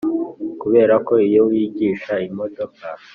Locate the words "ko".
1.07-1.13